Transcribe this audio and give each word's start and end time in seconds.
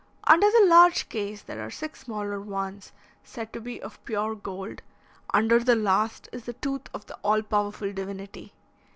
Under 0.23 0.49
the 0.49 0.65
large 0.65 1.09
case 1.09 1.43
there 1.43 1.61
are 1.63 1.69
six 1.69 1.99
smaller 1.99 2.41
ones, 2.41 2.91
said 3.23 3.53
to 3.53 3.61
be 3.61 3.79
of 3.83 4.03
pure 4.03 4.33
gold; 4.33 4.81
under 5.31 5.59
the 5.59 5.75
last 5.75 6.27
is 6.31 6.45
the 6.45 6.53
tooth 6.53 6.89
of 6.91 7.05
the 7.05 7.13
all 7.21 7.43
powerful 7.43 7.93
divinity. 7.93 8.51